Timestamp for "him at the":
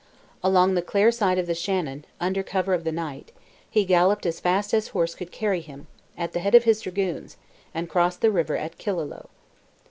5.61-6.39